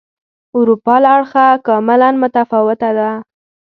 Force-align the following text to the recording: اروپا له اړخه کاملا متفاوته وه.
اروپا 0.57 0.95
له 1.03 1.09
اړخه 1.15 1.45
کاملا 1.67 2.09
متفاوته 2.21 2.89
وه. 2.97 3.11